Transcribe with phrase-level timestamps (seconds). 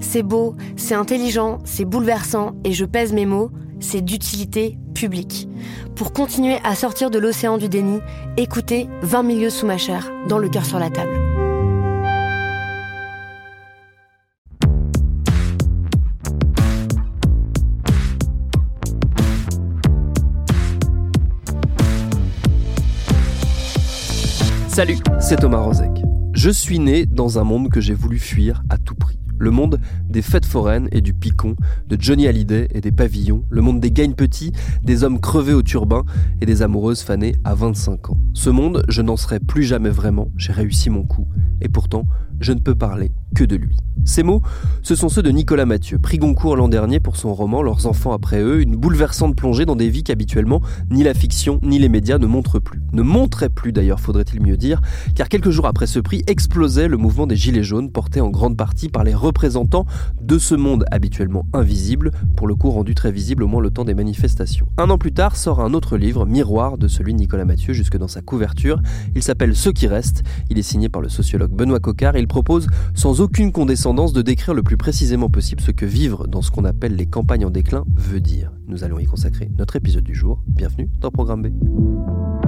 [0.00, 3.50] C'est beau, c'est intelligent, c'est bouleversant, et je pèse mes mots,
[3.80, 5.48] c'est d'utilité publique.
[5.94, 8.00] Pour continuer à sortir de l'océan du déni,
[8.36, 11.18] écoutez 20 milieux sous ma chair, dans le cœur sur la table.
[24.80, 25.90] Salut, c'est Thomas Rozek.
[26.32, 29.19] Je suis né dans un monde que j'ai voulu fuir à tout prix.
[29.40, 31.56] Le monde des fêtes foraines et du picon,
[31.88, 34.52] de Johnny Hallyday et des pavillons, le monde des gains petits,
[34.82, 36.04] des hommes crevés au turbin
[36.42, 38.18] et des amoureuses fanées à 25 ans.
[38.34, 41.26] Ce monde, je n'en serai plus jamais vraiment, j'ai réussi mon coup.
[41.62, 42.04] Et pourtant,
[42.38, 43.76] je ne peux parler que de lui.
[44.04, 44.40] Ces mots,
[44.82, 48.12] ce sont ceux de Nicolas Mathieu, prix Goncourt l'an dernier pour son roman Leurs enfants
[48.12, 52.18] après eux, une bouleversante plongée dans des vies qu'habituellement ni la fiction ni les médias
[52.18, 52.80] ne montrent plus.
[52.92, 54.80] Ne montraient plus d'ailleurs, faudrait-il mieux dire,
[55.14, 58.56] car quelques jours après ce prix explosait le mouvement des Gilets jaunes, porté en grande
[58.56, 59.86] partie par les représentants
[60.20, 63.84] de ce monde habituellement invisible, pour le coup rendu très visible au moins le temps
[63.84, 64.66] des manifestations.
[64.78, 67.98] Un an plus tard sort un autre livre, miroir de celui de Nicolas Mathieu, jusque
[67.98, 68.80] dans sa couverture.
[69.14, 70.22] Il s'appelle Ceux qui restent.
[70.48, 72.16] Il est signé par le sociologue Benoît Coquart.
[72.16, 76.42] Il propose, sans aucune condescendance, de décrire le plus précisément possible ce que vivre dans
[76.42, 78.52] ce qu'on appelle les campagnes en déclin veut dire.
[78.66, 80.42] Nous allons y consacrer notre épisode du jour.
[80.46, 82.39] Bienvenue dans Programme B.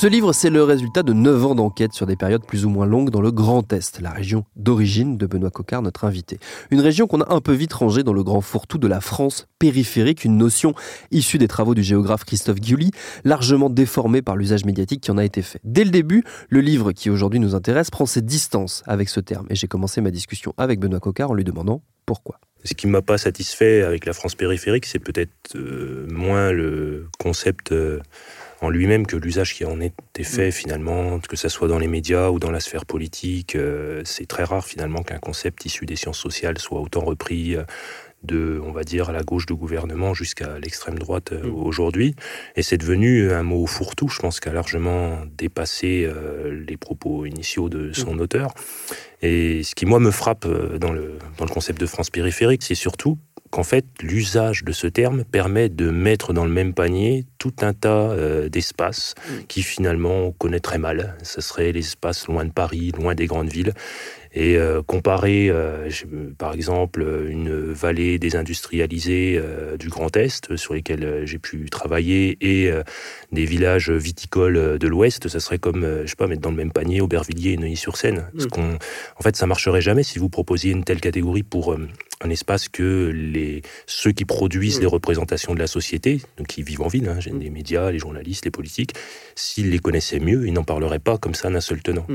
[0.00, 2.86] Ce livre, c'est le résultat de 9 ans d'enquête sur des périodes plus ou moins
[2.86, 6.38] longues dans le Grand Est, la région d'origine de Benoît Coquart, notre invité.
[6.70, 9.48] Une région qu'on a un peu vite rangée dans le grand fourre-tout de la France
[9.58, 10.72] périphérique, une notion
[11.10, 12.92] issue des travaux du géographe Christophe Guilly,
[13.24, 15.58] largement déformée par l'usage médiatique qui en a été fait.
[15.64, 19.48] Dès le début, le livre qui aujourd'hui nous intéresse prend ses distances avec ce terme,
[19.50, 22.38] et j'ai commencé ma discussion avec Benoît Coquart en lui demandant pourquoi.
[22.62, 27.08] Ce qui ne m'a pas satisfait avec la France périphérique, c'est peut-être euh, moins le
[27.18, 27.72] concept...
[27.72, 27.98] Euh,
[28.60, 30.52] en lui-même que l'usage qui en été fait mm.
[30.52, 33.54] finalement, que ce soit dans les médias ou dans la sphère politique.
[33.54, 37.62] Euh, c'est très rare finalement qu'un concept issu des sciences sociales soit autant repris euh,
[38.24, 41.54] de, on va dire, la gauche du gouvernement jusqu'à l'extrême droite euh, mm.
[41.54, 42.14] aujourd'hui.
[42.56, 46.10] Et c'est devenu un mot fourre-tout, je pense, qui a largement dépassé
[46.50, 48.20] les propos initiaux de son mm.
[48.20, 48.54] auteur.
[49.22, 52.74] Et ce qui, moi, me frappe dans le, dans le concept de France périphérique, c'est
[52.74, 53.18] surtout
[53.50, 57.72] qu'en fait, l'usage de ce terme permet de mettre dans le même panier tout un
[57.72, 59.32] tas euh, d'espaces mm.
[59.48, 61.16] qui finalement on connaît très mal.
[61.22, 63.72] Ce serait les espaces loin de Paris, loin des grandes villes.
[64.34, 65.88] Et euh, comparer, euh,
[66.36, 69.40] par exemple, une vallée désindustrialisée
[69.78, 72.70] du Grand Est, sur lesquels j'ai pu travailler, et
[73.32, 76.72] des villages viticoles de l'Ouest, ça serait comme, je sais pas, mettre dans le même
[76.72, 78.26] panier Aubervilliers et Neuilly-sur-Seine.
[78.34, 78.76] Mm.
[79.16, 81.76] En fait, ça marcherait jamais si vous proposiez une telle catégorie pour
[82.20, 86.82] un espace que les, ceux qui produisent les représentations de la société, donc qui vivent
[86.82, 88.94] en ville, hein, les médias, les journalistes, les politiques,
[89.34, 92.06] s'ils les connaissaient mieux, ils n'en parleraient pas comme ça d'un seul tenant.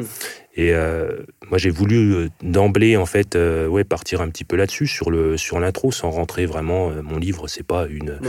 [0.56, 1.18] Et euh,
[1.50, 5.10] moi, j'ai voulu euh, d'emblée, en fait, euh, ouais, partir un petit peu là-dessus, sur
[5.10, 6.92] le sur l'intro, sans rentrer vraiment.
[7.02, 8.20] mon livre, c'est pas une,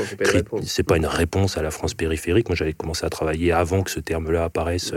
[0.63, 2.49] c'est pas, une réponse à la France périphérique.
[2.49, 4.95] Moi, j'avais commencé à travailler avant que ce terme-là apparaisse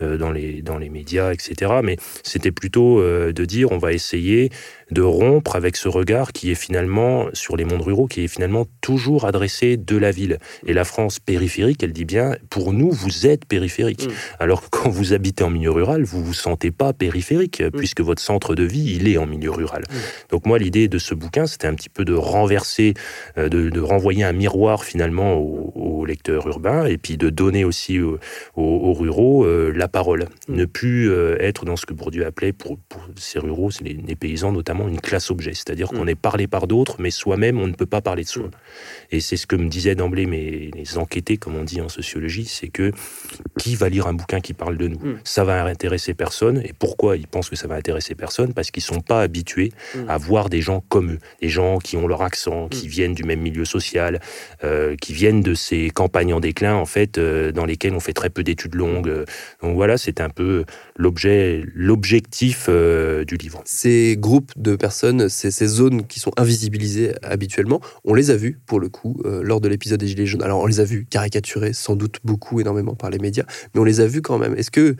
[0.00, 1.72] dans les dans les médias, etc.
[1.82, 4.50] Mais c'était plutôt de dire, on va essayer
[4.90, 8.66] de rompre avec ce regard qui est finalement sur les mondes ruraux, qui est finalement
[8.80, 10.38] toujours adressé de la ville.
[10.66, 14.06] Et la France périphérique, elle dit bien, pour nous, vous êtes périphérique.
[14.06, 14.12] Mm.
[14.40, 18.22] Alors que quand vous habitez en milieu rural, vous vous sentez pas périphérique, puisque votre
[18.22, 19.82] centre de vie, il est en milieu rural.
[20.30, 22.94] Donc moi, l'idée de ce bouquin, c'était un petit peu de renverser,
[23.38, 28.92] euh, de, renvoyer un miroir finalement aux, lecteurs urbains, et puis de donner aussi aux,
[28.92, 30.26] ruraux euh, la parole.
[30.48, 32.78] Ne plus euh, être dans ce que Bourdieu appelait, pour,
[33.16, 35.54] ces ruraux, les, les, paysans notamment, une classe objet.
[35.54, 38.50] C'est-à-dire qu'on est parlé par d'autres, mais soi-même, on ne peut pas parler de soi.
[39.10, 42.44] Et c'est ce que me disaient d'emblée mes les enquêtés, comme on dit en sociologie,
[42.44, 42.92] c'est que
[43.58, 44.98] qui va lire un bouquin qui parle de nous?
[45.24, 46.53] Ça va intéresser personne.
[46.62, 50.08] Et pourquoi ils pensent que ça va intéresser personne Parce qu'ils sont pas habitués mm.
[50.08, 52.90] à voir des gens comme eux, des gens qui ont leur accent, qui mm.
[52.90, 54.20] viennent du même milieu social,
[54.62, 58.12] euh, qui viennent de ces campagnes en déclin, en fait, euh, dans lesquelles on fait
[58.12, 59.24] très peu d'études longues.
[59.62, 60.64] Donc voilà, c'est un peu
[60.96, 63.62] l'objet, l'objectif euh, du livre.
[63.64, 68.58] Ces groupes de personnes, ces, ces, zones qui sont invisibilisées habituellement, on les a vus
[68.66, 70.42] pour le coup lors de l'épisode des Gilets jaunes.
[70.42, 73.84] Alors on les a vus caricaturés sans doute beaucoup, énormément par les médias, mais on
[73.84, 74.54] les a vus quand même.
[74.56, 74.96] Est-ce que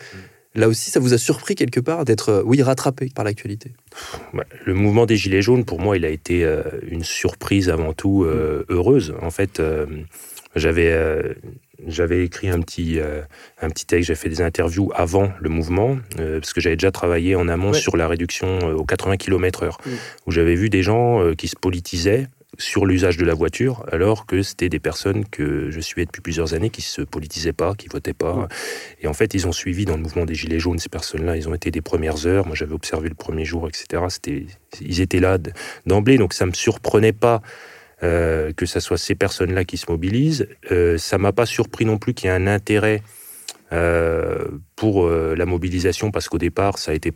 [0.54, 3.72] là aussi, ça vous a surpris quelque part d'être, euh, oui, rattrapé par l'actualité?
[4.64, 8.24] Le mouvement des Gilets jaunes, pour moi, il a été euh, une surprise avant tout
[8.24, 9.14] euh, heureuse.
[9.22, 9.60] En fait,
[10.56, 10.94] j'avais
[11.86, 12.98] j'avais écrit un petit,
[13.60, 17.34] un petit texte, j'ai fait des interviews avant le mouvement, parce que j'avais déjà travaillé
[17.34, 19.90] en amont sur la réduction aux 80 km/h, mm.
[20.26, 22.28] où j'avais vu des gens qui se politisaient
[22.58, 26.54] sur l'usage de la voiture, alors que c'était des personnes que je suivais depuis plusieurs
[26.54, 28.48] années qui se politisaient pas, qui votaient pas.
[29.00, 31.36] Et en fait, ils ont suivi dans le mouvement des Gilets jaunes ces personnes-là.
[31.36, 32.46] Ils ont été des premières heures.
[32.46, 34.02] Moi, j'avais observé le premier jour, etc.
[34.08, 34.46] C'était,
[34.80, 35.38] ils étaient là
[35.86, 37.42] d'emblée, donc ça me surprenait pas.
[38.02, 40.48] Euh, que ce soit ces personnes-là qui se mobilisent.
[40.72, 43.02] Euh, ça m'a pas surpris non plus qu'il y ait un intérêt
[43.74, 47.12] euh, pour euh, la mobilisation, parce qu'au départ, ça a été,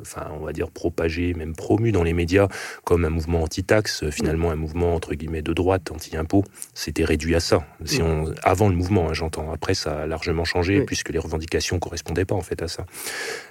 [0.00, 2.46] enfin, on va dire, propagé, même promu dans les médias
[2.84, 6.44] comme un mouvement anti-taxe, euh, finalement un mouvement, entre guillemets, de droite, anti-impôt.
[6.72, 7.66] C'était réduit à ça.
[7.84, 9.50] Si on, avant le mouvement, hein, j'entends.
[9.52, 12.86] Après, ça a largement changé, puisque les revendications correspondaient pas, en fait, à ça.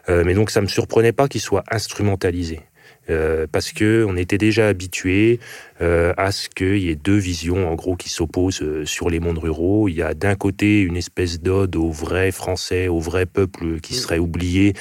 [0.07, 2.61] mais donc, ça me surprenait pas qu'il soit instrumentalisé.
[3.09, 5.39] Euh, parce que on était déjà habitué
[5.79, 9.37] à ce qu'il y ait deux visions en gros qui s'opposent euh, sur les mondes
[9.37, 9.87] ruraux.
[9.87, 13.93] Il y a d'un côté une espèce d'ode au vrai Français, au vrai peuple qui
[13.93, 14.73] serait oublié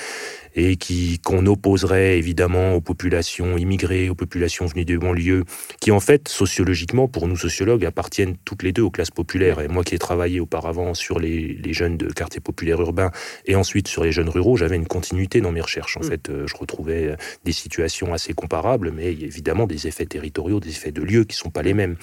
[0.56, 5.44] et qui qu'on opposerait évidemment aux populations immigrées, aux populations venues des banlieues,
[5.80, 9.60] qui en fait sociologiquement, pour nous sociologues, appartiennent toutes les deux aux classes populaires.
[9.60, 13.10] Et moi qui ai travaillé auparavant sur les, les jeunes de quartiers populaires urbains
[13.44, 15.98] et ensuite sur les jeunes ruraux, j'avais une continuité dans mes recherches.
[15.98, 16.04] En mm.
[16.04, 19.86] fait, euh, je retrouvais euh, des situations assez comparables, mais il y a évidemment des
[19.86, 21.96] effets territoriaux, des effets de lieux qui sont pas les mêmes.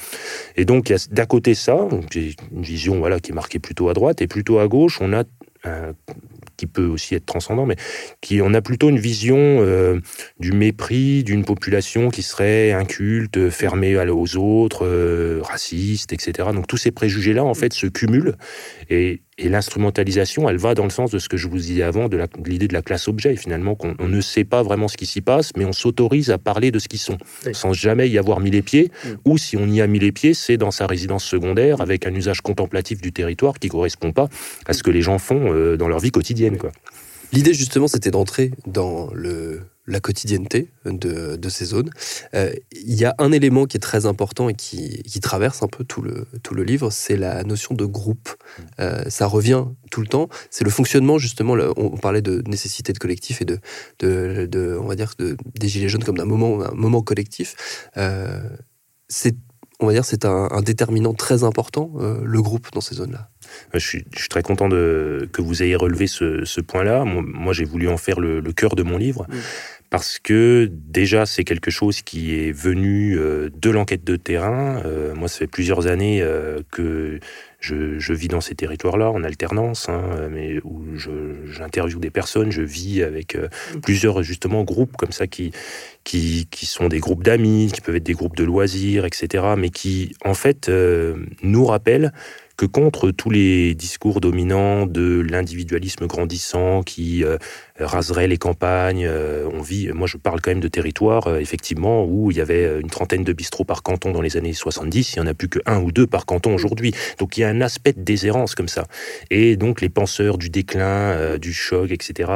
[0.56, 4.22] Et donc d'un côté ça, j'ai une vision voilà qui est marquée plutôt à droite
[4.22, 5.24] et plutôt à gauche, on a
[6.58, 7.76] qui peut aussi être transcendant, mais
[8.22, 10.00] qui on a plutôt une vision euh,
[10.40, 16.50] du mépris d'une population qui serait inculte, fermée aux autres, euh, raciste, etc.
[16.54, 18.36] Donc tous ces préjugés-là, en fait, se cumulent
[18.90, 22.20] et, l'instrumentalisation, elle va dans le sens de ce que je vous disais avant, de
[22.46, 25.52] l'idée de la classe objet, finalement, qu'on ne sait pas vraiment ce qui s'y passe,
[25.58, 27.18] mais on s'autorise à parler de ce qu'ils sont,
[27.52, 29.10] sans jamais y avoir mis les pieds, mm.
[29.26, 32.14] ou si on y a mis les pieds, c'est dans sa résidence secondaire, avec un
[32.14, 34.30] usage contemplatif du territoire qui correspond pas
[34.66, 36.58] à ce que les gens font euh, dans leur vie quotidienne.
[37.32, 41.90] L'idée, justement, c'était d'entrer dans le la quotidienneté de, ces zones.
[42.34, 45.84] Euh, il y a un élément qui est très important et qui, traverse un peu
[45.84, 48.30] tout le, tout le livre, c'est la notion de groupe.
[48.80, 50.28] Euh, ça revient tout le temps.
[50.50, 53.60] C'est le fonctionnement, justement, on, parlait de nécessité de collectif et de,
[54.00, 57.90] de, on va dire, des Gilets jaunes comme d'un moment, un moment collectif.
[57.98, 58.42] Euh,
[59.08, 59.36] c'est
[59.84, 61.92] on va dire, c'est un, déterminant très important,
[62.24, 63.30] le groupe dans ces zones-là.
[63.74, 67.04] Je suis, très content de, que vous ayez relevé ce, point-là.
[67.06, 69.28] Moi, j'ai voulu en faire le, cœur de mon livre.
[69.90, 74.82] Parce que déjà c'est quelque chose qui est venu euh, de l'enquête de terrain.
[74.88, 77.20] Euh, moi, ça fait plusieurs années euh, que
[77.64, 80.84] je, vis dans ces territoires-là en alternance, hein, mais où
[81.46, 83.38] j'interviewe des personnes, je vis avec
[83.82, 85.52] plusieurs justement groupes comme ça qui,
[86.04, 89.70] qui, qui sont des groupes d'amis, qui peuvent être des groupes de loisirs, etc., mais
[89.70, 90.70] qui en fait
[91.42, 92.12] nous rappellent
[92.56, 97.38] que contre tous les discours dominants de l'individualisme grandissant qui euh,
[97.80, 102.06] raserait les campagnes, euh, on vit, moi je parle quand même de territoires, euh, effectivement,
[102.06, 105.20] où il y avait une trentaine de bistrots par canton dans les années 70, il
[105.20, 106.94] n'y en a plus que un ou deux par canton aujourd'hui.
[107.18, 108.86] Donc il y a un aspect de déshérence comme ça.
[109.32, 112.30] Et donc les penseurs du déclin, du choc, etc.,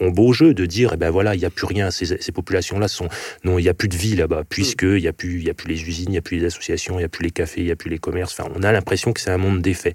[0.00, 2.32] ont beau jeu de dire, eh ben voilà, il n'y a plus rien, ces, ces
[2.32, 3.08] populations-là sont,
[3.44, 5.68] non, il n'y a plus de vie là-bas, puisqu'il n'y a, plus, y a plus
[5.68, 7.66] les usines, il n'y a plus les associations, il n'y a plus les cafés, il
[7.66, 8.38] n'y a plus les commerces.
[8.38, 9.94] Enfin, on a l'impression que c'est un monde d'effets.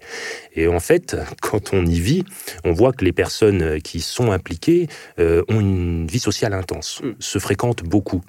[0.54, 2.24] Et en fait, quand on y vit,
[2.64, 4.88] on voit que les personnes qui sont impliquées
[5.20, 7.12] euh, ont une vie sociale intense, mm.
[7.20, 8.22] se fréquentent beaucoup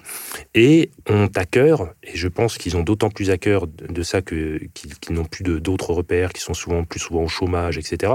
[0.53, 4.21] et ont à cœur, et je pense qu'ils ont d'autant plus à cœur de ça
[4.21, 8.13] que qu'ils n'ont plus d'autres repères, qui sont souvent plus souvent au chômage, etc.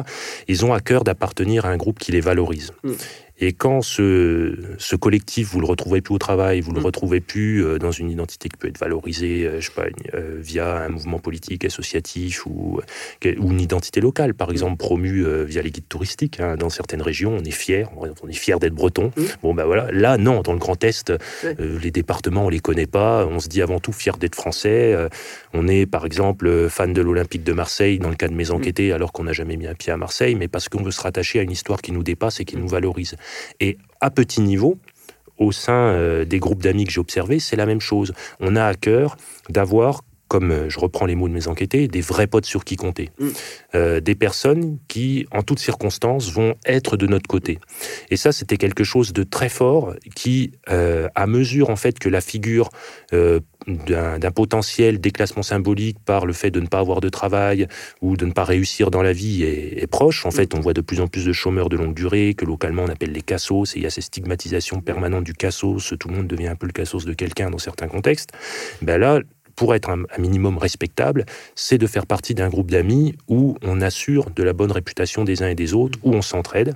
[0.48, 2.72] Ils ont à cœur d'appartenir à un groupe qui les valorise.
[2.82, 2.92] Mm.
[3.42, 6.84] Et quand ce, ce collectif, vous le retrouvez plus au travail, vous le mm.
[6.84, 9.86] retrouvez plus euh, dans une identité qui peut être valorisée, je sais pas,
[10.38, 12.80] via un mouvement politique, associatif ou,
[13.38, 14.52] ou une identité locale, par mm.
[14.52, 16.38] exemple promue via les guides touristiques.
[16.38, 16.56] Hein.
[16.56, 19.10] Dans certaines régions, on est fier, on est fier d'être breton.
[19.16, 19.22] Mm.
[19.42, 21.12] Bon ben voilà, là non, dans le Grand Est,
[21.58, 24.96] les départements on les connaît pas, on se dit avant tout fier d'être français.
[25.52, 28.92] on est par exemple fan de l'Olympique de Marseille dans le cas de mes enquêtés,
[28.92, 31.40] alors qu'on n'a jamais mis un pied à Marseille, mais parce qu'on veut se rattacher
[31.40, 33.16] à une histoire qui nous dépasse et qui nous valorise.
[33.60, 34.78] Et à petit niveau,
[35.38, 38.12] au sein euh, des groupes d'amis que j'ai observés, c'est la même chose.
[38.40, 39.16] On a à cœur
[39.48, 42.76] d'avoir comme euh, je reprends les mots de mes enquêtés, des vrais potes sur qui
[42.76, 43.10] compter.
[43.18, 43.28] Mm.
[43.74, 47.58] Euh, des personnes qui, en toutes circonstances, vont être de notre côté.
[48.08, 52.20] Et ça, c'était quelque chose de très fort qui, à mesure en fait que la
[52.20, 52.70] figure
[53.66, 57.66] d'un potentiel déclassement symbolique par le fait de ne pas avoir de travail
[58.00, 60.24] ou de ne pas réussir dans la vie est, proche.
[60.24, 62.84] En fait, on voit de plus en plus de chômeurs de longue durée que localement
[62.84, 65.94] on appelle les cassos et il y a ces stigmatisations permanentes du cassos.
[65.98, 68.30] Tout le monde devient un peu le cassos de quelqu'un dans certains contextes.
[68.80, 69.20] Ben là,
[69.56, 74.30] pour être un, minimum respectable, c'est de faire partie d'un groupe d'amis où on assure
[74.30, 76.74] de la bonne réputation des uns et des autres, où on s'entraide.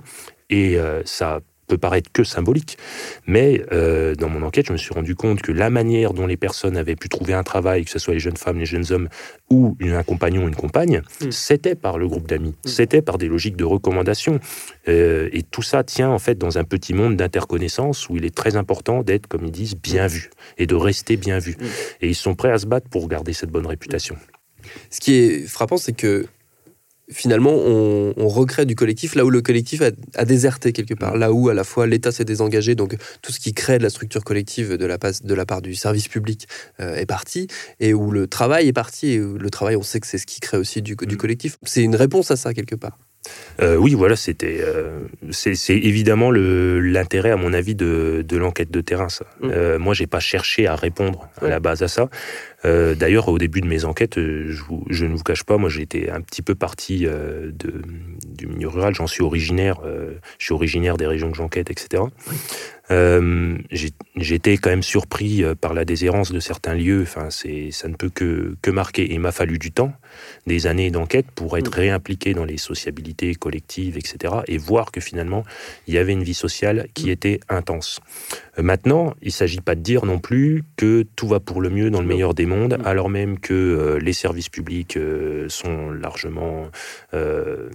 [0.49, 2.77] Et euh, ça peut paraître que symbolique,
[3.25, 6.37] mais euh, dans mon enquête, je me suis rendu compte que la manière dont les
[6.37, 9.09] personnes avaient pu trouver un travail, que ce soit les jeunes femmes, les jeunes hommes,
[9.49, 11.31] ou un compagnon ou une compagne, mm.
[11.31, 12.67] c'était par le groupe d'amis, mm.
[12.67, 14.39] c'était par des logiques de recommandation.
[14.87, 18.35] Euh, et tout ça tient en fait dans un petit monde d'interconnaissance où il est
[18.35, 20.11] très important d'être, comme ils disent, bien mm.
[20.11, 21.57] vu et de rester bien vu.
[22.01, 24.15] Et ils sont prêts à se battre pour garder cette bonne réputation.
[24.89, 26.27] Ce qui est frappant, c'est que
[27.09, 31.49] finalement, on, recrée du collectif là où le collectif a, déserté quelque part, là où
[31.49, 34.73] à la fois l'État s'est désengagé, donc tout ce qui crée de la structure collective
[34.73, 36.47] de la, de la part du service public
[36.79, 37.47] euh, est parti,
[37.79, 40.25] et où le travail est parti, et où le travail, on sait que c'est ce
[40.25, 41.17] qui crée aussi du, du mm.
[41.17, 41.57] collectif.
[41.63, 42.97] C'est une réponse à ça quelque part.
[43.61, 44.59] Euh, oui, voilà, c'était.
[44.61, 44.99] Euh,
[45.31, 49.09] c'est évidemment l'intérêt, à mon avis, de, l'enquête de terrain.
[49.09, 49.25] Ça.
[49.41, 49.49] Mm.
[49.51, 52.09] Euh, moi, j'ai pas cherché à répondre à la base à ça.
[52.63, 56.41] D'ailleurs, au début de mes enquêtes, je, ne vous cache pas, moi, j'étais un petit
[56.41, 57.81] peu parti de,
[58.27, 58.93] du milieu rural.
[58.93, 59.79] J'en suis originaire.
[60.37, 62.03] je suis originaire des régions que j'enquête, etc.
[62.91, 63.57] Euh,
[64.19, 67.03] J'étais quand même surpris euh, par la déshérence de certains lieux.
[67.03, 69.03] Enfin, ça ne peut que, que marquer.
[69.03, 69.93] Et il m'a fallu du temps,
[70.47, 74.35] des années d'enquête pour être réimpliqué dans les sociabilités collectives, etc.
[74.47, 75.43] Et voir que finalement,
[75.87, 77.09] il y avait une vie sociale qui mm.
[77.09, 77.99] était intense.
[78.57, 81.69] Euh, maintenant, il ne s'agit pas de dire non plus que tout va pour le
[81.69, 82.85] mieux dans le meilleur des mondes, mm.
[82.87, 84.97] alors même que les services publics
[85.47, 86.69] sont largement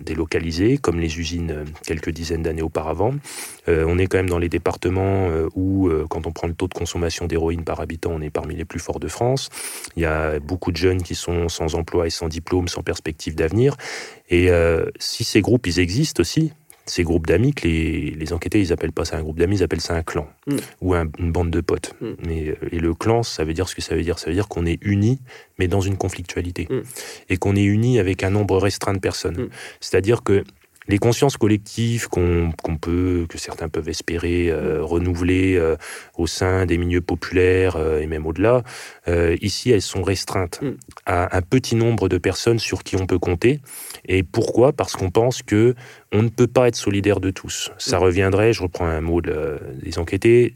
[0.00, 3.14] délocalisés, comme les usines quelques dizaines d'années auparavant.
[3.68, 6.68] on est quand même dans les départements euh, où, euh, quand on prend le taux
[6.68, 9.48] de consommation d'héroïne par habitant, on est parmi les plus forts de France.
[9.96, 13.34] Il y a beaucoup de jeunes qui sont sans emploi et sans diplôme, sans perspective
[13.34, 13.76] d'avenir.
[14.28, 16.52] Et euh, si ces groupes, ils existent aussi,
[16.86, 19.62] ces groupes d'amis, que les, les, enquêtés, ils appellent pas ça un groupe d'amis, ils
[19.62, 20.56] appellent ça un clan mm.
[20.80, 21.94] ou une bande de potes.
[22.00, 22.30] Mm.
[22.30, 24.18] Et le clan, ça veut dire ce que ça veut dire.
[24.18, 25.20] Ça veut dire qu'on est unis,
[25.58, 26.66] mais dans une conflictualité.
[26.70, 26.80] Mm.
[27.28, 29.48] Et qu'on est unis avec un nombre restreint de personnes.
[29.80, 30.44] C'est-à-dire que
[30.88, 35.76] les consciences collectives qu'on peut, que certains peuvent espérer euh, renouveler euh,
[36.16, 38.62] au sein des milieux populaires euh, et même au-delà,
[39.40, 40.70] ici elles sont restreintes mm.
[41.06, 43.60] à un petit nombre de personnes sur qui on peut compter.
[44.06, 44.72] Et pourquoi?
[44.72, 45.74] Parce qu'on pense que
[46.12, 47.70] on ne peut pas être solidaire de tous.
[47.78, 48.02] Ça mm.
[48.02, 50.54] reviendrait, je reprends un mot des enquêtés,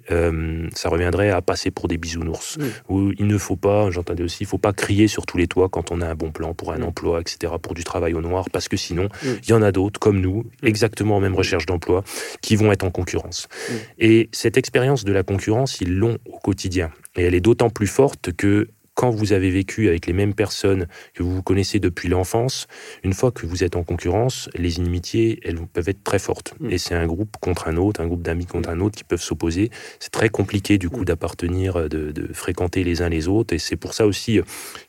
[0.74, 2.58] ça reviendrait à passer pour des bisounours.
[2.58, 2.64] Mm.
[2.88, 5.68] Où il ne faut pas, j'entendais aussi, il faut pas crier sur tous les toits
[5.68, 8.46] quand on a un bon plan pour un emploi, etc., pour du travail au noir,
[8.52, 10.66] parce que sinon, il y en a d'autres comme nous, mm.
[10.66, 12.04] exactement en même recherche d'emploi,
[12.42, 13.48] qui vont être en concurrence.
[13.48, 13.72] Mm.
[13.98, 16.90] Et cette expérience de la concurrence, ils l'ont au quotidien.
[17.16, 20.88] Et elle est d'autant plus forte que quand vous avez vécu avec les mêmes personnes
[21.14, 22.66] que vous connaissez depuis l'enfance,
[23.04, 26.54] une fois que vous êtes en concurrence, les inimitiés, elles peuvent être très fortes.
[26.60, 26.70] Mm.
[26.70, 29.22] Et c'est un groupe contre un autre, un groupe d'amis contre un autre qui peuvent
[29.22, 29.70] s'opposer.
[30.00, 33.54] C'est très compliqué du coup d'appartenir, de, de, fréquenter les uns les autres.
[33.54, 34.40] Et c'est pour ça aussi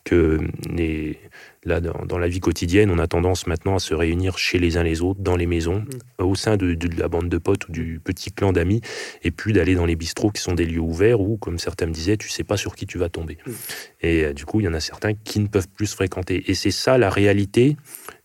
[0.05, 0.39] que
[0.73, 1.19] les,
[1.67, 4.83] Là, dans, la vie quotidienne, on a tendance maintenant à se réunir chez les uns
[4.83, 5.79] les autres, dans les maisons,
[6.19, 6.23] mm.
[6.23, 8.79] au sein de, la bande de potes ou du petit clan d'amis,
[9.21, 11.91] et puis d'aller dans les bistrots qui sont des lieux ouverts où, comme certains me
[11.91, 13.37] disaient, tu sais pas sur qui tu vas tomber.
[13.45, 13.51] Mm.
[13.99, 16.49] Et euh, du coup, il y en a certains qui ne peuvent plus se fréquenter.
[16.49, 17.75] Et c'est ça la réalité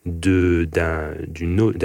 [0.05, 1.15] d'un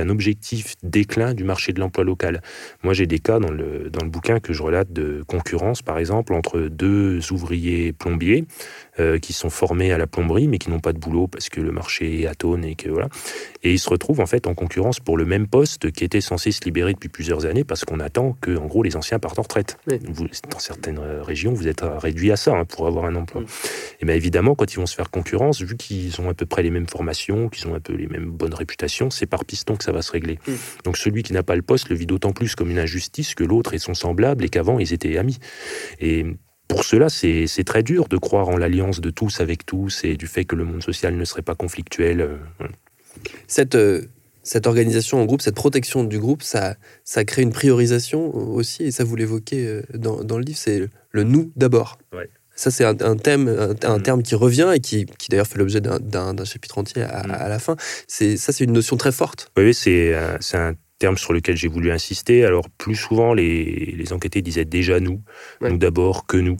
[0.10, 2.42] objectif déclin du marché de l'emploi local.
[2.84, 6.00] Moi, j'ai des cas dans le, dans le bouquin que je relate de concurrence, par
[6.00, 8.46] exemple, entre deux ouvriers plombiers
[9.00, 11.62] euh, qui sont formés à la plomberie, mais qui n'ont pas de boulot parce que
[11.62, 13.10] le marché atone et que voilà.
[13.64, 16.52] Et ils se retrouvent en fait en concurrence pour le même poste qui était censé
[16.52, 19.44] se libérer depuis plusieurs années parce qu'on attend que, en gros, les anciens partent en
[19.44, 19.78] retraite.
[19.88, 23.44] dans certaines régions, vous êtes réduit à ça hein, pour avoir un emploi.
[24.02, 26.64] Et bien évidemment, quand ils vont se faire concurrence, vu qu'ils ont à peu près
[26.64, 29.84] les mêmes formations, qu'ils ont un peu les mêmes bonnes réputations, c'est par piston que
[29.84, 30.40] ça va se régler.
[30.84, 33.44] Donc celui qui n'a pas le poste le vit d'autant plus comme une injustice que
[33.44, 35.38] l'autre est son semblable et qu'avant ils étaient amis.
[36.00, 36.26] Et
[36.68, 40.28] pour cela, c'est très dur de croire en l'alliance de tous avec tous et du
[40.28, 42.22] fait que le monde social ne serait pas conflictuel.
[42.22, 42.38] Euh,
[43.48, 44.04] cette, euh,
[44.44, 48.92] cette organisation en groupe, cette protection du groupe, ça, ça crée une priorisation aussi, et
[48.92, 51.98] ça vous l'évoquez euh, dans, dans, le livre, c'est le nous d'abord.
[52.56, 53.48] Ça, c'est un, thème,
[53.84, 54.02] un, mm.
[54.02, 57.32] terme qui revient et qui, qui d'ailleurs fait l'objet d'un chapitre entier à, mm.
[57.32, 57.76] à la fin.
[58.08, 59.52] Ça, c'est une notion très forte.
[59.58, 60.16] Oui, c'est
[60.54, 62.46] un terme sur lequel j'ai voulu insister.
[62.46, 65.22] Alors, plus souvent, les, les enquêtés disaient déjà nous,
[65.62, 66.58] nous d'abord, que nous.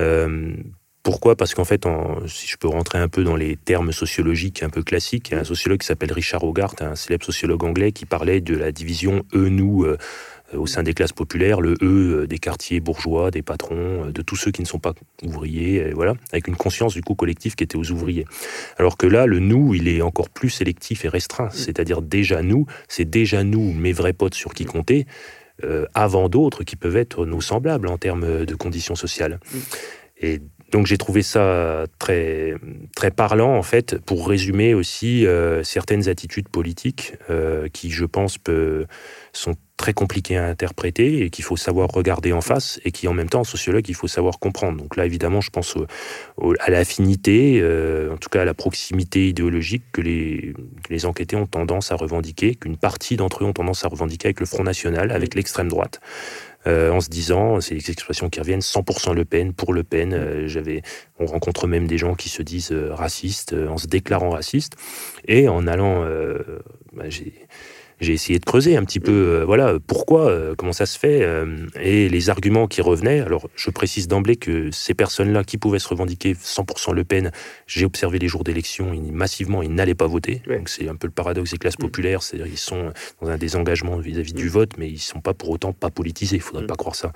[0.00, 0.54] Euh,
[1.02, 1.34] pourquoi?
[1.34, 1.84] Parce qu'en fait,
[2.26, 5.36] si je peux rentrer un peu dans les termes sociologiques un peu classiques, il y
[5.36, 8.70] a un sociologue qui s'appelle Richard Hogarth, un célèbre sociologue anglais, qui parlait de la
[8.70, 9.84] division eux-nous.
[10.52, 14.12] Euh, euh, au sein des classes populaires, le E des quartiers bourgeois, des patrons, euh,
[14.12, 17.56] de tous ceux qui ne sont pas ouvriers, voilà, avec une conscience du coup collectif
[17.56, 18.24] qui était aux ouvriers.
[18.78, 21.52] Alors que là, le nous, il est encore plus sélectif et restreint, mm.
[21.52, 25.06] c'est-à-dire déjà nous, c'est déjà nous, mes vrais potes sur qui compter,
[25.64, 29.40] euh, avant d'autres qui peuvent être nos semblables en termes de conditions sociales.
[29.52, 29.58] Mm.
[30.24, 30.40] Et
[30.72, 32.54] donc j'ai trouvé ça très,
[32.96, 35.26] très parlant, en fait, pour résumer aussi
[35.62, 37.14] certaines attitudes politiques
[37.72, 38.86] qui, je pense, peut,
[39.32, 43.14] sont très compliqué à interpréter et qu'il faut savoir regarder en face et qui en
[43.14, 44.78] même temps en sociologue il faut savoir comprendre.
[44.78, 45.76] Donc là évidemment je pense
[46.60, 50.54] à l'affinité, euh, en tout cas à la proximité idéologique que les,
[50.88, 54.38] les enquêtés ont tendance à revendiquer, qu'une partie d'entre eux ont tendance à revendiquer avec
[54.38, 56.00] le Front National, avec l'extrême droite.
[56.66, 60.12] Euh, en se disant, c'est des expressions qui reviennent, 100% Le Pen, pour Le Pen.
[60.14, 60.80] Euh,
[61.18, 64.76] on rencontre même des gens qui se disent racistes, en se déclarant racistes,
[65.26, 66.04] et en allant,
[66.92, 67.04] bah,
[68.02, 71.22] j'ai essayé de creuser un petit peu, euh, voilà, pourquoi, euh, comment ça se fait,
[71.22, 73.20] euh, et les arguments qui revenaient.
[73.20, 77.30] Alors, je précise d'emblée que ces personnes-là qui pouvaient se revendiquer 100% Le Pen,
[77.66, 80.42] j'ai observé les jours d'élection, massivement, ils n'allaient pas voter.
[80.48, 81.82] Donc, c'est un peu le paradoxe des classes mm.
[81.82, 84.50] populaires, c'est-à-dire qu'ils sont dans un désengagement vis-à-vis du mm.
[84.50, 86.68] vote, mais ils ne sont pas pour autant pas politisés, il ne faudrait mm.
[86.68, 87.12] pas croire ça.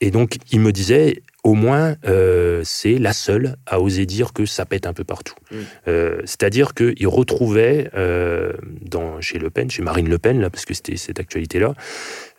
[0.00, 4.46] et donc, ils me disaient, au moins, euh, c'est la seule à oser dire que
[4.46, 5.34] ça pète un peu partout.
[5.50, 5.56] Mm.
[5.88, 10.64] Euh, c'est-à-dire qu'il retrouvait, euh, dans, chez Le Pen, chez Marine Le Pen, là, parce
[10.64, 11.74] que c'était cette actualité-là,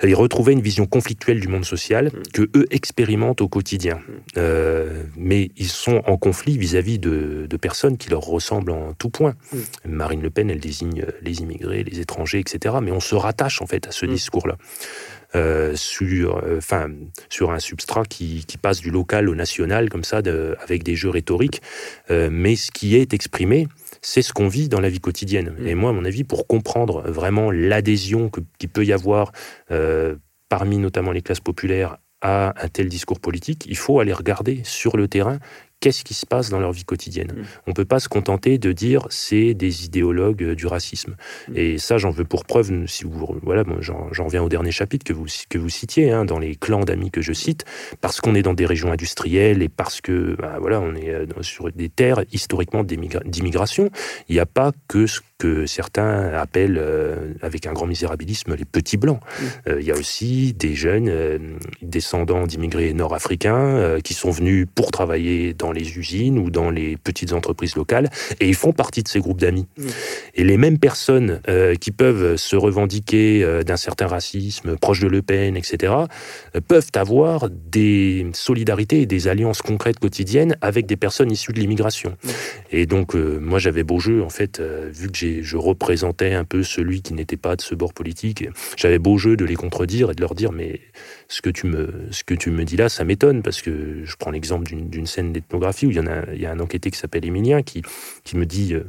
[0.04, 2.32] il retrouvait une vision conflictuelle du monde social mm.
[2.34, 4.00] que eux expérimentent au quotidien.
[4.36, 4.42] Mm.
[5.18, 9.36] mais ils sont en conflit vis-à-vis de, personnes qui leur ressemblent en tout point.
[9.86, 12.76] Marine Le Pen, elle désigne les immigrés, les étrangers, etc.
[12.82, 14.58] Mais on se rattache en fait à ce discours-là.
[15.36, 16.60] Euh, sur, euh,
[17.28, 20.96] sur un substrat qui, qui, passe du local au national, comme ça, de, avec des
[20.96, 21.60] jeux rhétoriques.
[22.12, 23.68] Euh, mais ce qui est exprimé,
[24.04, 25.56] c'est ce qu'on vit dans la vie quotidienne.
[25.58, 25.68] Mm.
[25.68, 29.32] Et moi, à mon avis, pour comprendre vraiment l'adhésion qu'il peut y avoir
[30.50, 34.98] parmi notamment les classes populaires à un tel discours politique, il faut aller regarder sur
[34.98, 35.40] le terrain
[35.84, 37.34] qu'est-ce qui se passe dans leur vie quotidienne.
[37.36, 37.44] Mm.
[37.68, 41.18] On ne peut pas se contenter de dire c'est des idéologues euh, du racisme.
[41.50, 41.58] Mm.
[41.58, 45.12] Et ça, j'en veux pour preuve, si vous, voilà, j'en reviens au dernier chapitre que
[45.12, 47.66] vous, que vous citiez, hein, dans les clans d'amis que je cite,
[48.00, 51.26] parce qu'on est dans des régions industrielles et parce que bah, voilà, on est euh,
[51.42, 53.90] sur des terres historiquement d'immigration.
[54.30, 58.66] Il n'y a pas que ce que certains appellent, euh, avec un grand misérabilisme, les
[58.66, 59.20] petits blancs.
[59.22, 59.44] Mm.
[59.80, 61.12] Il y a aussi des jeunes
[61.82, 67.34] descendants d'immigrés nord-africains qui sont venus pour travailler dans les usines ou dans les petites
[67.34, 69.68] entreprises locales, et ils font partie de ces groupes d'amis.
[70.36, 75.08] Et les mêmes personnes euh, qui peuvent se revendiquer euh, d'un certain racisme, proche de
[75.08, 75.94] Le Pen, etc.,
[76.56, 81.60] euh, peuvent avoir des solidarités et des alliances concrètes quotidiennes avec des personnes issues de
[81.60, 82.12] l'immigration.
[82.24, 82.30] Mm.
[82.72, 87.02] Et donc, moi, j'avais beau jeu, en fait, vu que je représentais un peu celui
[87.02, 90.22] qui n'était pas de ce bord politique, j'avais beau jeu de les contredire et de
[90.22, 90.82] leur dire, mais
[91.28, 94.16] ce que tu me, ce que tu me dis là, ça m'étonne, parce que je
[94.18, 96.92] prends l'exemple d'une scène d'ethnographie où il y, en a, il y a un enquêté
[96.92, 97.82] qui s'appelle Émilien qui,
[98.24, 98.84] qui me dit euh,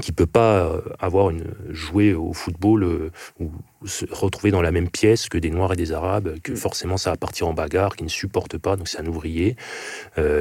[0.00, 3.50] qu'il ne peut pas euh, avoir une, jouer au football euh, ou
[3.86, 6.56] se retrouver dans la même pièce que des Noirs et des Arabes, que mm.
[6.56, 9.56] forcément ça va partir en bagarre, qu'il ne supporte pas, donc c'est un ouvrier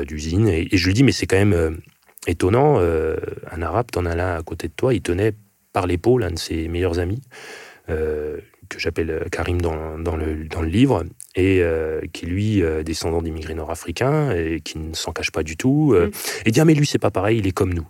[0.08, 0.48] d'usine.
[0.48, 1.80] Et, je lui dis, mais c'est quand même
[2.25, 5.34] étonnant, un Arabe, t'en as là à côté de toi, il tenait
[5.73, 7.21] par l'épaule un de ses meilleurs amis
[7.88, 11.63] que j'appelle Karim dans, dans, le, dans le livre, et
[12.12, 16.12] qui lui, descendant d'immigrés nord-africains, et qui ne s'en cache pas du tout, mm.
[16.45, 17.88] et dit ah, mais lui c'est pas pareil, il est comme nous.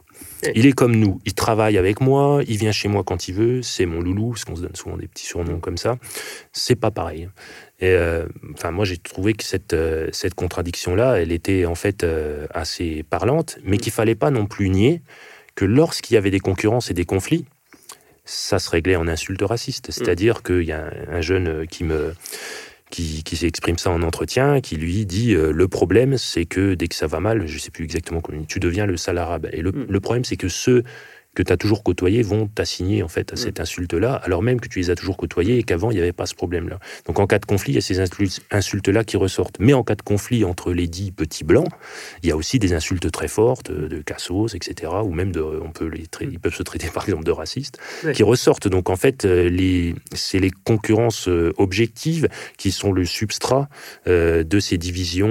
[0.54, 3.62] Il est comme nous, il travaille avec moi, il vient chez moi quand il veut,
[3.64, 5.98] c'est mon loulou, parce qu'on se donne souvent des petits surnoms comme ça.
[6.54, 7.28] C'est pas pareil.
[7.80, 12.04] Et euh, enfin, moi, j'ai trouvé que cette, euh, cette contradiction-là, elle était en fait
[12.04, 15.02] euh, assez parlante, mais qu'il fallait pas non plus nier
[15.56, 17.46] que lorsqu'il y avait des concurrences et des conflits,
[18.26, 19.90] ça se réglait en insultes racistes.
[19.90, 22.14] C'est-à-dire qu'il y a un jeune qui me
[22.90, 26.88] qui, qui s'exprime ça en entretien, qui lui dit euh, le problème, c'est que dès
[26.88, 29.50] que ça va mal, je sais plus exactement comment, tu deviens le sale arabe.
[29.52, 29.88] Et le, mm.
[29.90, 30.84] le problème, c'est que ceux
[31.38, 33.38] que tu as toujours côtoyés vont t'assigner en fait à mm.
[33.38, 36.12] cette insulte-là, alors même que tu les as toujours côtoyés et qu'avant il n'y avait
[36.12, 36.80] pas ce problème-là.
[37.06, 39.58] Donc en cas de conflit, il y a ces insultes-là qui ressortent.
[39.60, 41.68] Mais en cas de conflit entre les dix petits blancs,
[42.24, 44.92] il y a aussi des insultes très fortes de cassos, etc.
[45.04, 46.32] Ou même de, on peut les mm.
[46.32, 47.78] ils peuvent se traiter par exemple de racistes,
[48.16, 48.68] qui ressortent.
[48.68, 53.70] Donc en fait, euh, les, c'est les concurrences euh, objectives qui sont le substrat
[54.08, 55.28] euh, de ces divisions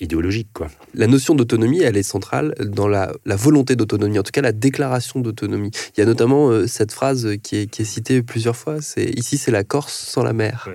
[0.00, 0.48] idéologiques.
[0.54, 0.68] Quoi.
[0.94, 4.52] La notion d'autonomie, elle est centrale dans la, la volonté d'autonomie, en tout cas la
[4.52, 4.85] déclaration
[5.20, 5.70] d'autonomie.
[5.96, 9.50] Il y a notamment euh, cette phrase qui est, citée plusieurs fois, c'est ici c'est
[9.50, 10.68] la Corse sans la mer.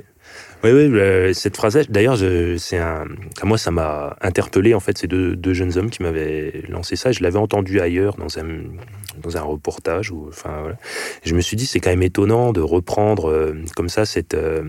[0.64, 2.18] Oui, oui, cette phrase, d'ailleurs,
[2.60, 3.06] c'est un,
[3.44, 7.12] moi, ça m'a interpellé, en fait, ces deux, jeunes hommes qui m'avaient lancé ça.
[7.12, 8.46] Je l'avais entendu ailleurs, dans un,
[9.18, 10.12] dans un reportage.
[10.12, 10.76] Ou, enfin,
[11.24, 14.64] Je me suis dit, c'est quand même étonnant de reprendre euh, comme ça cette, euh,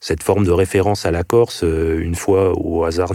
[0.00, 3.12] cette forme de référence à la Corse, une fois au hasard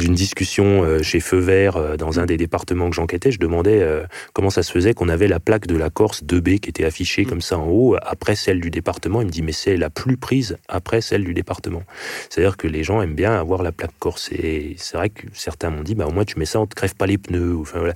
[0.00, 3.80] d'une discussion euh, chez Feu Vert, euh, dans un des départements que j'enquêtais, je demandais
[3.80, 6.84] euh, comment ça se faisait qu'on avait la plaque de la Corse 2B qui était
[6.84, 9.20] affichée comme ça en haut, après celle du département.
[9.20, 11.82] Il me dit, mais c'est la plus prise après celle du département.
[12.28, 14.30] C'est-à-dire que les gens aiment bien avoir la plaque Corse.
[14.32, 16.74] Et c'est vrai que certains m'ont dit, bah, au moins tu mets ça, on te
[16.74, 17.58] crève pas les pneus.
[17.60, 17.94] Enfin, voilà.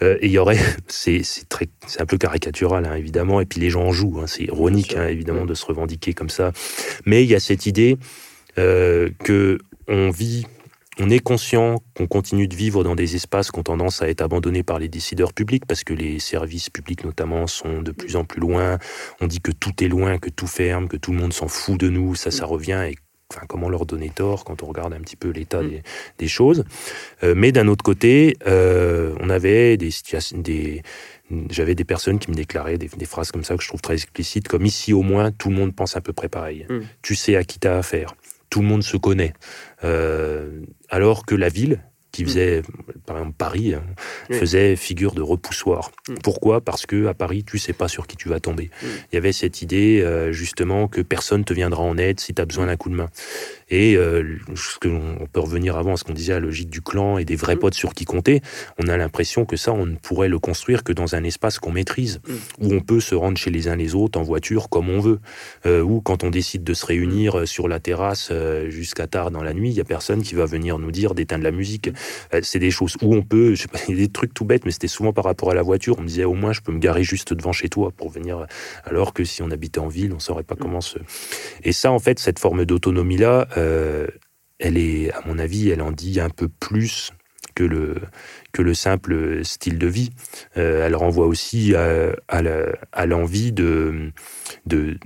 [0.00, 3.70] et il y aurait, c'est très, c'est un peu caricatural, hein, évidemment, et puis les
[3.70, 6.52] gens en jouent, hein, c'est ironique, hein, évidemment, de se revendiquer comme ça.
[7.06, 7.96] Mais il y a cette idée
[8.56, 10.46] que on vit
[11.00, 14.20] on est conscient qu'on continue de vivre dans des espaces qui ont tendance à être
[14.20, 18.24] abandonnés par les décideurs publics parce que les services publics notamment sont de plus en
[18.24, 18.78] plus loin.
[19.20, 21.78] On dit que tout est loin, que tout ferme, que tout le monde s'en fout
[21.80, 22.14] de nous.
[22.14, 22.96] Ça, ça revient et
[23.32, 25.80] enfin, comment leur donner tort quand on regarde un petit peu l'état mm.
[26.18, 26.64] des, choses.
[27.22, 30.82] Euh, mais d'un autre côté, euh, on avait des situations, des,
[31.48, 34.48] j'avais des personnes qui me déclaraient des, phrases comme ça que je trouve très explicites,
[34.48, 36.66] comme ici au moins tout le monde pense à peu près pareil.
[36.68, 36.80] Mm.
[37.02, 38.14] Tu sais à qui t'as affaire
[38.50, 39.32] tout le monde se connaît.
[39.84, 42.62] Euh, alors que la ville, qui faisait,
[43.06, 43.82] par exemple Paris, hein,
[44.30, 45.92] faisait figure de repoussoir.
[46.08, 46.14] Mm.
[46.22, 46.60] Pourquoi?
[46.60, 48.70] Parce que à Paris, tu sais pas sur qui tu vas tomber.
[48.82, 48.86] Mm.
[49.12, 52.42] Il y avait cette idée, euh, justement, que personne te viendra en aide si tu
[52.42, 53.10] as besoin d'un coup de main.
[53.70, 54.38] Et euh,
[54.84, 57.36] on peut revenir avant à ce qu'on disait, à la logique du clan et des
[57.36, 57.60] vrais mm.
[57.60, 58.42] potes sur qui compter.
[58.78, 61.72] On a l'impression que ça, on ne pourrait le construire que dans un espace qu'on
[61.72, 62.20] maîtrise,
[62.60, 65.20] où on peut se rendre chez les uns les autres en voiture comme on veut.
[65.66, 68.32] Euh, ou quand on décide de se réunir sur la terrasse
[68.68, 71.44] jusqu'à tard dans la nuit, il y a personne qui va venir nous dire d'éteindre
[71.44, 71.90] la musique.
[72.34, 74.70] Euh, c'est des choses où on peut, je sais pas, des trucs tout bêtes, mais
[74.70, 75.96] c'était souvent par rapport à la voiture.
[75.98, 78.46] On me disait au moins je peux me garer juste devant chez toi pour venir.
[78.84, 80.98] Alors que si on habitait en ville, on saurait pas comment se.
[81.62, 84.06] Et ça, en fait, cette forme d'autonomie là euh,
[84.58, 87.12] elle est, à mon avis, elle en dit un peu plus
[87.54, 87.96] que le,
[88.52, 90.10] que le simple style de vie.
[90.56, 94.12] Euh, elle renvoie aussi à, l'envie de,
[94.66, 94.98] de,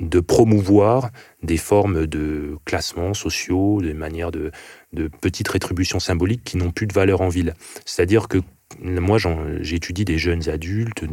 [0.00, 1.10] de, promouvoir
[1.42, 4.50] des formes de classements sociaux, des manières de,
[4.92, 7.54] de petites rétributions symboliques qui n'ont plus de valeur en ville.
[7.84, 8.38] C'est-à-dire que
[8.78, 9.18] moi,
[9.60, 11.04] j'étudie des jeunes adultes,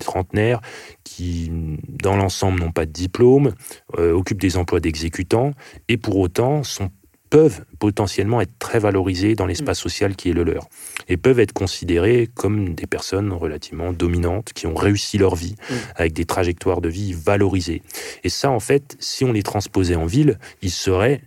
[0.00, 0.60] trentenaires,
[1.04, 1.50] qui,
[1.88, 3.54] dans l'ensemble, n'ont pas de diplôme,
[3.98, 5.52] euh, occupent des emplois d'exécutants,
[5.88, 6.90] et pour autant sont,
[7.30, 9.82] peuvent potentiellement être très valorisés dans l'espace mm.
[9.82, 10.68] social qui est le leur,
[11.08, 15.74] et peuvent être considérés comme des personnes relativement dominantes, qui ont réussi leur vie, mm.
[15.94, 17.82] avec des trajectoires de vie valorisées.
[18.24, 21.22] Et ça, en fait, si on les transposait en ville, ils seraient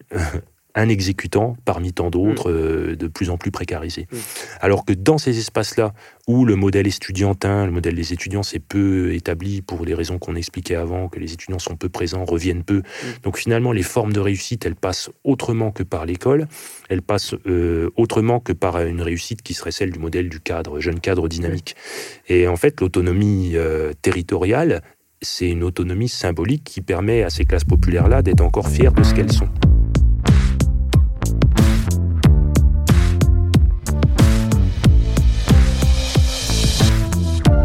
[0.75, 2.55] un exécutant parmi tant d'autres mm.
[2.55, 4.07] euh, de plus en plus précarisés.
[4.11, 4.17] Mm.
[4.61, 5.93] Alors que dans ces espaces-là,
[6.27, 10.35] où le modèle estudiantin, le modèle des étudiants, c'est peu établi pour les raisons qu'on
[10.35, 12.77] expliquait avant, que les étudiants sont peu présents, reviennent peu.
[12.77, 13.07] Mm.
[13.23, 16.47] Donc finalement, les formes de réussite, elles passent autrement que par l'école,
[16.89, 20.79] elles passent euh, autrement que par une réussite qui serait celle du modèle du cadre,
[20.79, 21.75] jeune cadre dynamique.
[22.27, 24.81] Et en fait, l'autonomie euh, territoriale,
[25.21, 29.13] c'est une autonomie symbolique qui permet à ces classes populaires-là d'être encore fières de ce
[29.13, 29.49] qu'elles sont.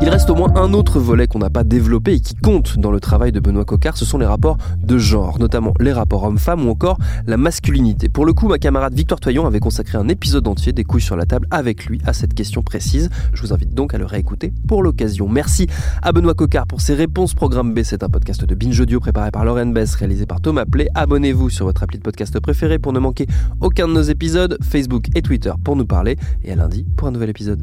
[0.08, 2.90] Il reste au moins un autre volet qu'on n'a pas développé et qui compte dans
[2.90, 6.66] le travail de Benoît Coquart, ce sont les rapports de genre, notamment les rapports hommes-femmes
[6.66, 8.08] ou encore la masculinité.
[8.08, 11.14] Pour le coup, ma camarade Victoire Toyon avait consacré un épisode entier des couilles sur
[11.14, 13.10] la table avec lui à cette question précise.
[13.34, 15.28] Je vous invite donc à le réécouter pour l'occasion.
[15.28, 15.66] Merci
[16.00, 17.34] à Benoît Coquart pour ses réponses.
[17.34, 20.64] Programme B, c'est un podcast de Binge Audio préparé par Lauren Bess, réalisé par Thomas
[20.64, 20.88] Play.
[20.94, 23.26] Abonnez-vous sur votre appli de podcast préféré pour ne manquer
[23.60, 27.10] aucun de nos épisodes, Facebook et Twitter pour nous parler, et à lundi pour un
[27.10, 27.62] nouvel épisode.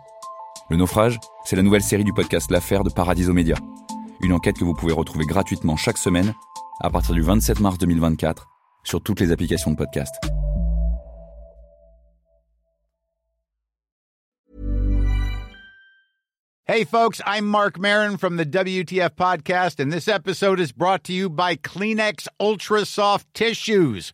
[0.71, 3.57] Le naufrage, c'est la nouvelle série du podcast L'affaire de Paradiso Média.
[4.21, 6.33] Une enquête que vous pouvez retrouver gratuitement chaque semaine
[6.79, 8.47] à partir du 27 mars 2024
[8.85, 10.15] sur toutes les applications de podcast.
[16.67, 21.11] Hey, folks, I'm Mark Marin from the WTF Podcast, and this episode is brought to
[21.11, 24.13] you by Kleenex Ultra Soft Tissues